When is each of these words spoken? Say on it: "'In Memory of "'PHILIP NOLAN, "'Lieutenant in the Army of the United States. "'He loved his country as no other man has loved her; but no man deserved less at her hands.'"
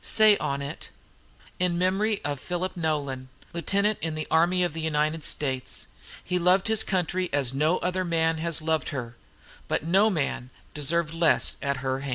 Say 0.03 0.35
on 0.39 0.63
it: 0.63 0.89
"'In 1.59 1.77
Memory 1.77 2.25
of 2.25 2.39
"'PHILIP 2.39 2.75
NOLAN, 2.75 3.29
"'Lieutenant 3.53 3.99
in 4.01 4.15
the 4.15 4.25
Army 4.31 4.63
of 4.63 4.73
the 4.73 4.81
United 4.81 5.23
States. 5.23 5.85
"'He 6.23 6.39
loved 6.39 6.69
his 6.69 6.83
country 6.83 7.29
as 7.31 7.53
no 7.53 7.77
other 7.77 8.03
man 8.03 8.39
has 8.39 8.63
loved 8.63 8.89
her; 8.89 9.15
but 9.67 9.85
no 9.85 10.09
man 10.09 10.49
deserved 10.73 11.13
less 11.13 11.55
at 11.61 11.77
her 11.85 11.99
hands.'" 11.99 12.09